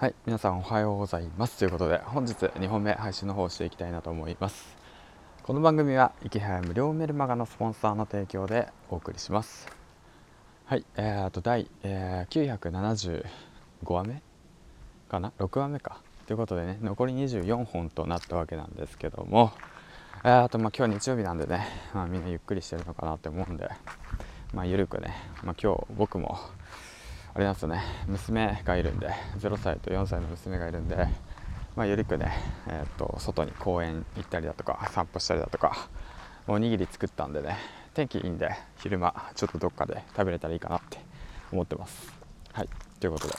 [0.00, 1.58] はい皆さんおはようございます。
[1.58, 4.74] ということで本日2本目配信の方をしていきたいなと思います。
[5.42, 9.68] この番組は池早無料メルマガのスポンサーの提供でお送りします。
[10.64, 13.22] はいえー、あと第、えー、975
[13.92, 14.22] 話目
[15.10, 16.00] かな？6話目か。
[16.24, 19.52] ということでね残り24本となったわけなんですけども。
[20.24, 23.68] えー、あとまあ今日日曜日なんでね、まあ、みんなゆっくりしてるのかなって思うんで
[24.54, 26.38] まあゆるくね、まあ、今日僕も
[27.32, 27.82] あれなんですよね。
[28.08, 29.08] 娘がいるんで
[29.38, 30.96] 0歳と4歳の娘がいるんで、
[31.76, 32.32] まあ、ゆるくね、
[32.66, 35.88] えーと、外に公園行ったりだとか散歩したりだとか
[36.48, 37.56] おにぎり作ったんでね
[37.94, 40.98] 天気いいんで昼間ちょっとどっかで食べれたらいいかなって
[41.52, 42.12] 思ってます。
[42.52, 42.68] はい。
[42.98, 43.34] ということで。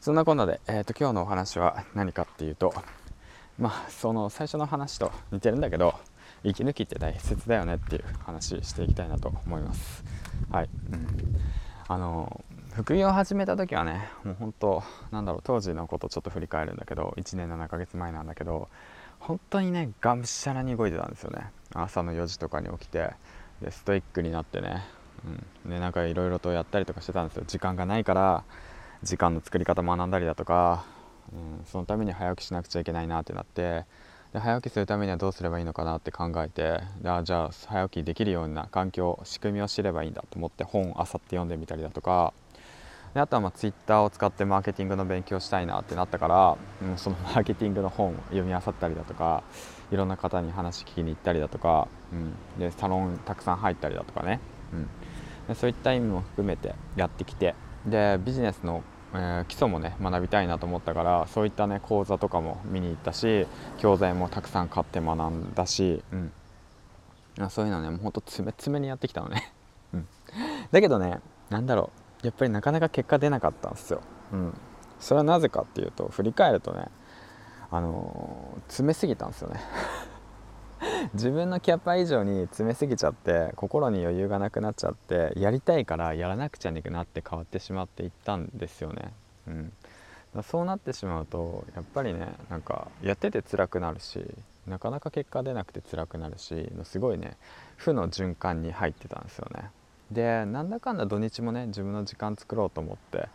[0.00, 2.74] そんなこんなで、えーと、今日のお話は何かっていうと
[3.58, 5.94] まあその最初の話と似てるんだけど
[6.42, 10.04] 息抜きって大切だよねっていう話していきたいなと思います。
[10.50, 11.06] はい、うん。
[11.88, 18.68] あの副業を始めた時はねもう本当なんだろう当時のことちょっと振り返るんだけど1年7ヶ月前なんだけど
[19.18, 21.50] 本当にねがむしゃらに動いてたんですよね。
[21.74, 23.10] 朝の4時とかに起きて
[23.60, 24.82] でストイックになってね、
[25.64, 27.44] うん、でなんかいろいろとやったりとかしてたんですよ。
[27.46, 28.44] 時間がないから
[29.02, 30.84] 時間の作り方学んだりだとか、
[31.32, 33.84] うん、そのために早起きしなくちゃいけないなってなって
[34.32, 42.32] で早起きするためにはどうすればいいのかなって考えてあじゃあ早起きできるような環境仕組みを知ればいいんだと思って本あさって読んでみたりだとか
[43.12, 49.42] であとはまあツイッターを使ってマーケティングの勉強したいなってなったから、うん、そのマーケティングの本を読み漁ったりだとか
[49.90, 54.40] いろんな方に話聞きに行ったりだとか、うん、でサロンたくさん入ったりだとかね、
[54.72, 54.88] うん、
[55.46, 58.82] でそういった意味も含めてやってきてでビジネスの
[59.14, 63.46] えー、基礎もね学びたいなと思ったからそういったね講座とかも見に行ったし
[63.78, 66.16] 教材もたくさん買って学んだし、う
[67.44, 69.52] ん、そういうのねもうほんと詰め詰めにやってきたのね、
[69.92, 70.08] うん、
[70.70, 71.90] だけどね何だろ
[72.22, 72.26] う。
[72.26, 74.00] やっぱりなかなか結果出なかったんですよ、
[74.32, 74.54] うん、
[75.00, 76.86] それはなぜかっていうと振り返るとね
[77.68, 79.60] あのー、詰めすぎたんですよね。
[81.14, 89.12] 自分のキャパ以上に詰めすぎちゃって心に余裕がなくなっちゃってやりたいからやらなくちゃいけなって変わってしまっていったんですよね。
[89.46, 89.72] うん、
[90.42, 94.24] そうなってしまうとやっぱりねなんかやってて辛くなるし
[94.66, 97.36] なかなか結果出なくて辛くなるしすごいね
[97.76, 99.70] 負の循環に入ってたんですよね。
[100.10, 103.28] でなんだかんだ土日もね自分の時間作ろうと思って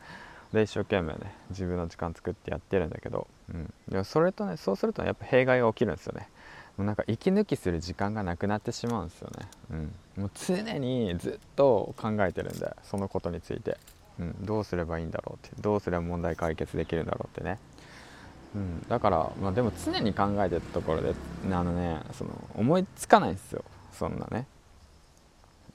[0.53, 6.29] で一生懸命ね自分の時間作ってやってるんだけど、うん、でもそれとねそうすると、やっぱ弊害が起きるんですよね。
[6.77, 13.77] もうなんか息抜きする時間がなくなってしまうんですよね、うん、もう常にずっと考えてるんでそのことについて、
[14.19, 15.55] うん、どうすればいいんだろうって。
[15.59, 17.57] どうすれば問題解決できるんだろうってね、
[18.55, 21.15] うん、だから、まあ、でも常に考えてるところで
[21.51, 23.63] あのねその思いつかないんですよ。
[23.91, 24.45] そんなね。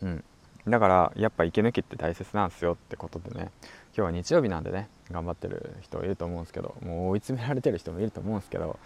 [0.02, 0.24] うん。
[0.68, 3.50] だからやっぱ息抜きって大切なんですよってことでね。
[3.94, 8.78] 今日は日曜日なんでね頑張ってる人いると思うんですけどもう追い詰められてる人もいると思うんですけど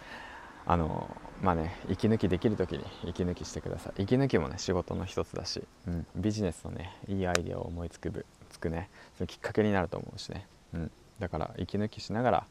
[0.67, 1.09] あの
[1.41, 4.03] まあね息抜きできる時に息抜きしてください。
[4.03, 12.47] 息抜きもね仕事の一つだし、うん、ビジネスのねいいアイデアを思いつくつくねそのきっかけになると思うしね、うん、だから息抜きしながら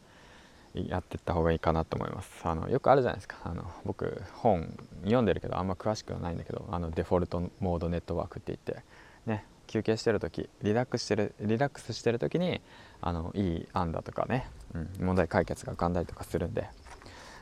[0.74, 2.30] やっていった方がいいかなと思います。
[2.42, 3.36] あのよくあるじゃないですか。
[3.44, 8.84] あの僕本読んでるけどあんま詳しくはないんだけどあのデフォルトモードネットワークって言って
[9.26, 12.60] ね休憩してる時リラックスしてるリラックスしてる時に
[13.00, 16.68] あのいい案だとかね、うん、問題解決が浮かんだりとかするんで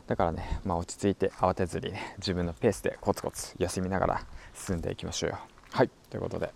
[0.06, 5.38] だからね、まあ、落ち着いて慌てずにね自分のペースでコツコツ休みながら進んでいきましょうよ。
[5.70, 5.90] はい。
[6.10, 6.52] ということで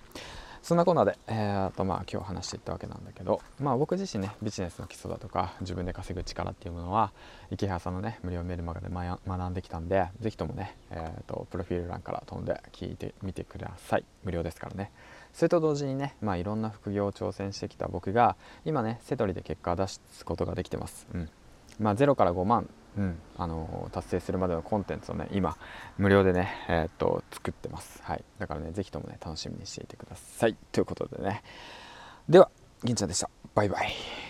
[0.62, 7.12] そんなこんなで、えー、とまあ今日話していったわけなんだけど、まあ、僕自身ねビジネスの基礎だとか自分で稼ぐ力っていうものは
[7.50, 14.04] 池原さんのね無料メールマガで学んできたんで是非ともね、えーと、プロフィール欄から飛んで聞いてみてください。
[14.24, 14.90] 無料ですからね。
[15.32, 21.30] それと同時にね、まあ、いろんな副業を挑戦してきた僕が今ねセトリで結果を出すことができてます、うん。
[21.78, 25.56] まあ、0から5万うん、あの達成するまでのコンテンツをね今
[25.98, 30.56] 無料でね、えー、っと作ってます、はい、だからね是非ともね楽しみにしていてください。
[30.72, 31.42] ということでね。
[32.28, 32.50] では
[32.82, 33.30] 銀ちゃんでした。
[33.54, 34.27] バイバイ。